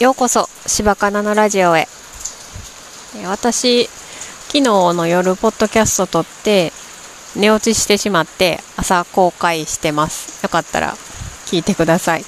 [0.00, 1.86] ようこそ柴かなのラジオへ。
[3.26, 3.84] 私
[4.46, 6.72] 昨日の夜ポッドキャスト撮って
[7.36, 10.42] 寝落ちしてしまって朝公開してます。
[10.42, 10.94] よかったら
[11.44, 12.24] 聞いてください。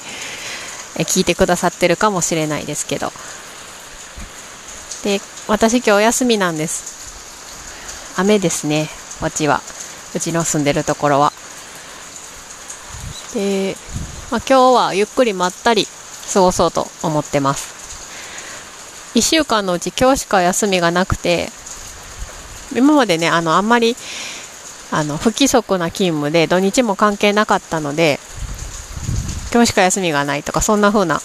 [0.98, 3.11] え聞いてくださってるかもしれないですけど。
[5.02, 8.20] で私今日休みなんです。
[8.20, 9.62] 雨ですねこっちは。
[10.14, 11.32] うちの住んでるところは。
[13.32, 13.79] で、
[14.30, 15.89] まあ、今日はゆっくりまったり
[16.33, 17.83] 過ごそうと思ってます。
[19.15, 21.48] 1週間のうち今日しか休みがなくて
[22.75, 23.95] 今までねあのあんまり
[24.91, 28.19] あの不規則な勤務で土日も関係なかったので
[29.53, 31.20] 今日しか休みがないとかそんな風な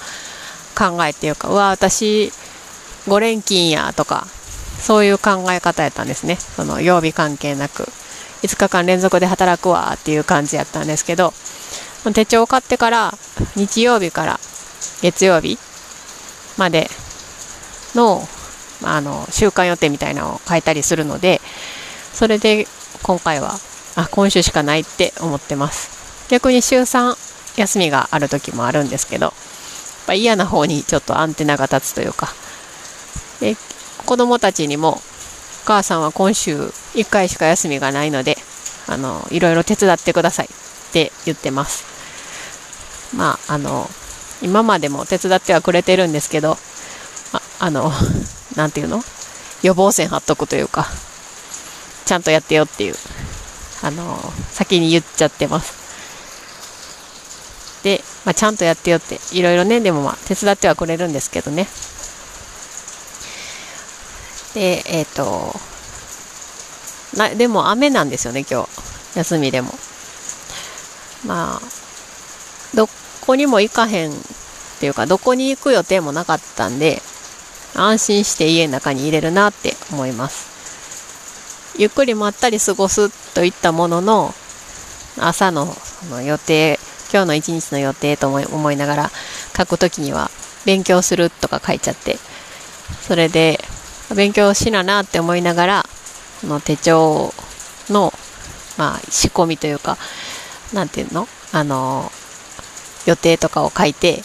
[0.77, 2.31] 考えっていうかうわ私
[3.07, 4.27] 5連勤やとか
[4.79, 6.35] そういう考え方やったんですね。
[6.35, 7.83] その曜日関係なく
[8.43, 11.33] 5日間連続で働くわっていう感じやったんですけど
[12.13, 13.13] 手帳を買ってから
[13.55, 14.39] 日曜日から
[15.01, 15.57] 月曜日
[16.57, 16.89] まで
[17.95, 18.21] の
[18.83, 21.41] あの週間予定みたいなのを書いたりするので
[22.13, 22.67] それで
[23.01, 23.53] 今回は
[23.95, 26.29] あ今週しかないって思ってます。
[26.29, 29.33] 逆に週3休みがある時もあるんですけど
[30.07, 32.27] や嫌な方にちょっとアンテナが立つというか。
[33.39, 33.55] で
[34.05, 34.99] 子供たちにもお
[35.65, 38.37] 母さんは今週1回しか休みがないので
[38.87, 40.49] あのいろいろ手伝ってくださいっ
[40.93, 41.85] て言ってます。
[43.15, 43.89] まああの
[44.41, 46.57] 今までも手伝ってはくれてるんですけど
[47.33, 47.91] ああの
[48.55, 49.03] 何て言うの？
[49.63, 50.87] 予防線貼っとくというか
[52.05, 52.95] ちゃんとやってよっていう
[53.83, 54.17] あの
[54.51, 55.77] 先に言っちゃってます。
[57.83, 61.67] で、まあ、ちゃんとやってよっていろいろねでもまあ手伝ってはくれるんですけどね。
[64.53, 65.59] でえっ、ー、と
[67.15, 68.69] なでも雨なんですよね今日。
[69.17, 69.73] 休みでも。
[71.25, 71.61] まあ
[72.75, 72.87] ど
[73.27, 74.15] こにも行かへんっ
[74.79, 77.01] ていうかどこに行く予定もなかったんで
[77.75, 81.75] 安心して家の中に入れるなって思います。
[81.77, 84.33] ゆっくりまったり過ごすといったものの
[85.19, 86.79] 朝のその予定
[87.11, 89.11] 今日の一日の予定と思いながら
[89.55, 90.31] 書くときには
[90.65, 92.17] 勉強するとか書いちゃって
[93.01, 93.59] それで
[94.15, 95.85] 勉強しななって思いながら
[96.41, 97.33] この手帳
[97.89, 98.11] の、
[98.77, 99.97] まあ、仕込みというか
[100.73, 101.27] 何て言うの？
[101.53, 102.11] あの
[103.07, 104.21] 予定とかを書いて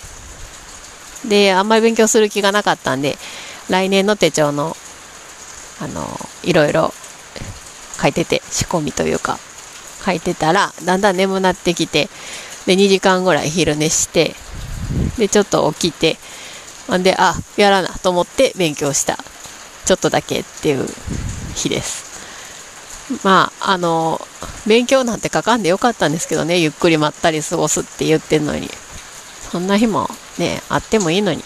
[1.26, 3.16] であんまり勉強する気がなかったんで
[3.70, 4.76] 来年の手帳の
[5.81, 6.06] あの
[6.43, 6.93] いろいろ
[8.00, 9.38] 書いてて仕込みというか
[10.04, 12.09] 書いてたらだんだん眠なってきて
[12.66, 14.34] で2時間ぐらい昼寝して
[15.19, 16.19] でちょっと起きて
[16.97, 19.16] んであやらなと思って勉強した。
[19.84, 20.87] ちょっとだけっていう
[21.54, 23.19] 日です。
[23.25, 24.20] まああの
[24.66, 28.68] 勉強なんて書かんでよかったんですけどねゆっくりまったり過ごすって言ってんのに。
[29.50, 30.08] そんな日も
[30.38, 31.42] ねあってもいいのに。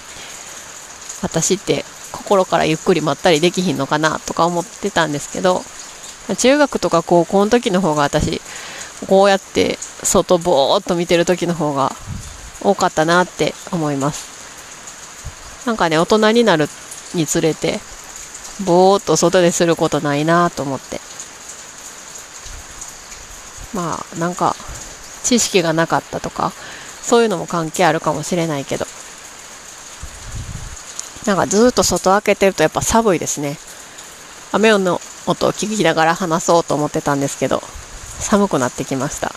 [1.22, 5.62] 私って心からゆっくりまったりできひんのかなとか思ってたんですけど
[6.36, 8.40] 中学とか高校の時の方が私
[9.08, 11.92] こうやって外ぼーっと見てる時の方が
[12.62, 15.66] 多かったなって思います。
[15.66, 16.68] なんかね大人になる
[17.14, 17.80] につれて
[18.64, 21.00] ぼーっと外ですることないなと思って。
[23.76, 24.56] まあなんか
[25.22, 26.50] 知識がなかったとか
[27.02, 28.86] そういうのも関係あるかもしれないけど。
[31.26, 33.58] なんかずっと外開けてるとやっぱ寒いですね。
[34.52, 37.60] 雨の音を聞きながら話そうと思ってたんですけど
[38.20, 39.32] 寒くなってきました。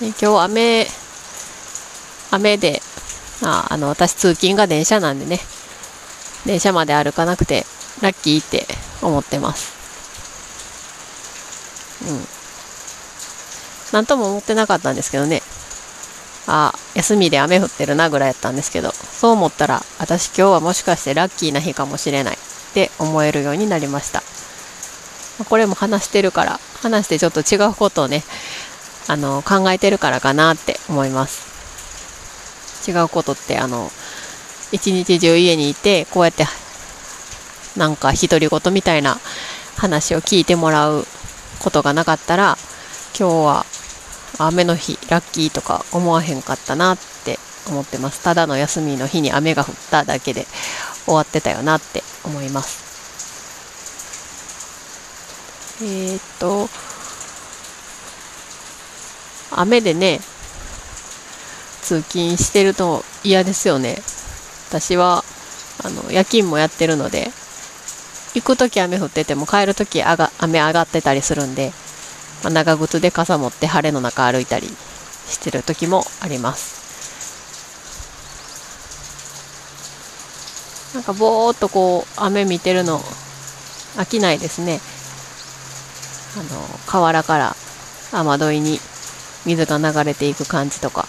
[0.00, 0.86] 今日雨
[2.30, 2.80] 雨で
[3.42, 5.38] ああの私通勤が電車なんでね。
[6.46, 7.66] 電車まで歩かなくて
[8.00, 8.66] ラッキーって
[9.02, 9.79] 思ってます。
[12.06, 12.26] うん。
[13.92, 15.42] 何とも思ってなかったんですけどね。
[16.46, 22.34] あ休みで雨降ってるなぐらいやったんですけどそう思ったら私今日はもしかしてラッキーな日かもしれない。
[22.70, 24.22] って思えるようになりました。
[25.44, 28.22] これも話してるから話してちょっと違うことをね
[29.08, 32.90] あの考えてるからかなって思います。
[32.90, 33.90] 違うことってあの
[34.72, 36.44] 一日中家にいてこうやって
[37.76, 39.18] なんか独り言みたいな
[39.76, 41.06] 話を聞いてもらう
[41.60, 42.56] ことがなかったら
[43.18, 43.66] 今日は
[44.38, 48.24] 雨の日ラッキーとか思わへんかったなって思ってます。
[48.24, 50.46] ただの休みの日に雨が降っただけで
[51.04, 52.90] 終わってたよなって思います。
[55.82, 56.68] えー、っと
[59.52, 60.20] 雨でね
[61.82, 63.96] 通勤してると嫌ですよね。
[64.68, 65.24] 私は
[65.82, 67.30] あの夜勤もやってるので
[68.34, 71.72] 行く時雨降ってても帰る時あが雨上がってたりするんで、
[72.44, 76.80] まあ、長靴で傘持って晴れの中歩いたりしてる時もあります。
[80.94, 82.98] なんかぼーっとこう雨見てるの
[83.96, 84.80] 飽きないですね。
[86.38, 87.56] あの河原から
[88.12, 88.78] 雨どいに
[89.46, 91.06] 水が流れていく感じとか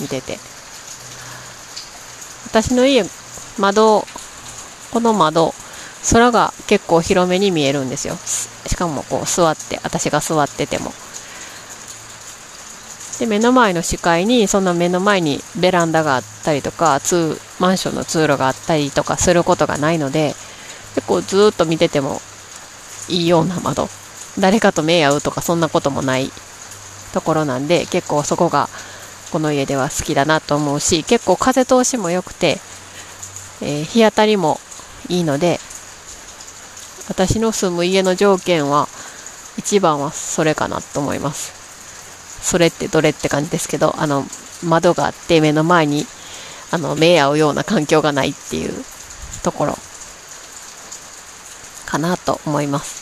[0.00, 0.38] 見てて。
[2.46, 3.04] 私の家
[3.58, 4.04] 窓
[4.90, 5.54] この窓
[6.08, 8.16] 空が結構広めに見えるんですよ。
[8.66, 10.92] しかもこう座って私が座ってても。
[13.18, 20.34] で目の前の視界にその目の前にベランダがあったりとか通マンションの通路があったりとかすることがないので
[20.94, 22.22] 結構ずっと見てても
[23.10, 23.88] いいような窓。
[24.38, 26.30] 誰かと目合うとかそんなこともない
[27.12, 28.68] ところなんで結構そこが
[29.32, 32.58] この家では好きだなと思うし結構風通しも良くて、
[33.60, 34.58] えー、日当たりも
[35.08, 35.58] いいので
[37.10, 38.86] 私の住む家の条件は
[39.58, 41.52] 一番はそれかなと思います。
[42.40, 44.24] それってどれって感じですけどあの
[44.64, 46.06] 窓があって目の前に
[46.70, 48.72] あの目合うような環境がないっていう
[49.42, 49.74] ところ
[51.86, 53.00] かなと思います。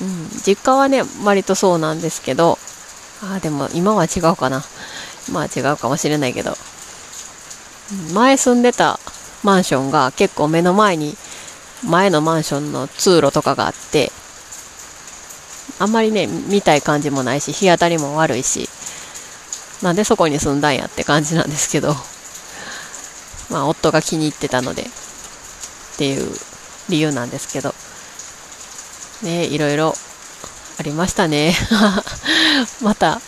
[0.00, 2.56] うん、実家はね割とそうなんですけど
[3.22, 4.62] あでも今は違うかな。
[5.32, 6.56] まあ違うかもしれないけど。
[8.14, 9.00] 前住んでた
[9.42, 11.16] マンションが結構目の前に
[11.84, 14.10] 前のマンションの通路とかがあって
[15.78, 18.68] あんまりね見たい感じもないし日当たりも悪いし
[19.82, 21.94] なんでそこに住んだんやって感じなんですけど
[23.50, 24.86] まあ夫が気に入ってたのでっ
[25.98, 26.38] ていう
[26.88, 27.74] 理由なんですけど
[29.22, 29.94] ねいろいろ
[30.78, 31.56] ありましたね。
[32.82, 33.20] また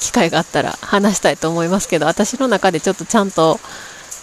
[0.00, 3.60] 機会があったら話したいと思いますけど私の中でちょっとちゃんと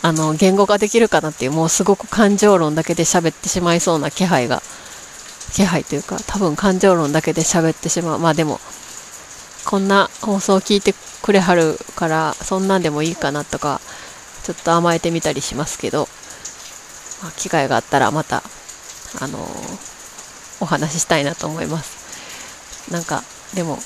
[0.03, 4.61] あの言語化できるかなっていうもうすごく感情論だけで喋ってしまいそうな気配が
[5.53, 8.19] 気配というか多分感情論だけで喋ってしまう。
[8.19, 8.59] まあでも
[9.65, 13.81] こんな放送を聞いてくれはるからそんなんでもいいかなとか
[14.43, 16.07] ちょっと甘えてみたりしますけど、
[17.23, 18.43] まあ、機会があったらまた
[19.21, 19.93] あのー
[20.63, 22.91] お話ししたいなと思います。
[22.91, 23.23] なんか
[23.53, 23.77] でも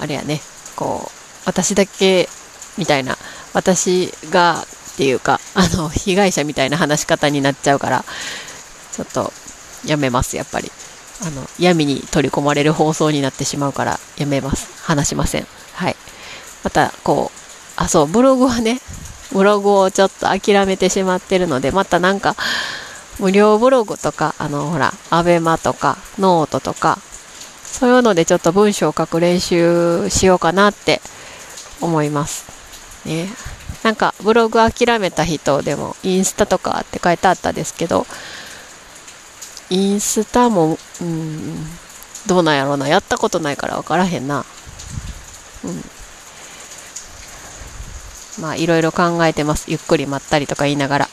[0.00, 0.40] あれやね
[0.76, 1.10] こう
[1.46, 2.28] 私だけ
[2.76, 3.16] みたいな
[3.52, 4.64] 私が
[5.00, 8.04] ていうかあの被害者みたいな話し方になっちゃうから
[8.92, 9.32] ちょっと
[9.86, 10.70] やめますやっぱり
[11.26, 15.96] あの闇に取り込まれる放送になってしまうからやめます話しませんはい
[16.64, 18.78] またこうあそうブログはね
[19.32, 22.36] ブログをちょっと諦めてしまってるのでまたなんか
[23.18, 26.98] 無料ブログとか、あの、ほら、アベマとか、ノートとか、
[27.62, 31.02] そういうのでちょっと文章を書く練習しようかなって
[31.82, 32.50] 思います。
[33.06, 33.28] ね。
[33.82, 38.06] なんか、ブログ諦めた人でも、インスタとかって書いてあったですけど、
[39.70, 41.66] インスタも、うん、
[42.26, 42.88] どうなんやろうな。
[42.88, 44.44] やったことないから分からへんな。
[45.64, 45.84] うん。
[48.42, 49.70] まあ、いろいろ考えてます。
[49.70, 51.08] ゆっくりまったりとか言いながら。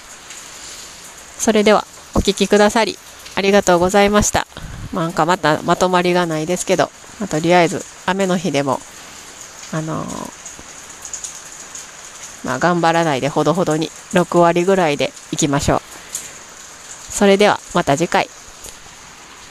[1.37, 1.85] それでは。
[2.17, 2.97] お聴きくださり
[3.35, 4.47] ありがとうございました。
[4.91, 6.89] なんかまたまとまりがないですけど、
[7.19, 8.79] まとりあえず雨の日でも、
[9.71, 10.36] あのー、
[12.47, 15.81] まあ、頑張らないでほどほどに6割ぐらいでいきましょう。
[17.11, 18.29] それではまた次回。